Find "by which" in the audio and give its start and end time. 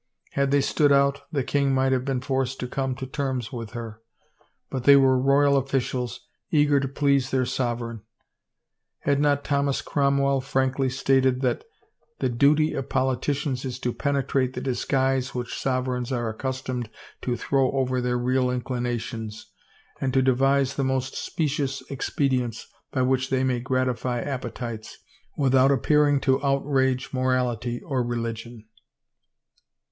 22.91-23.29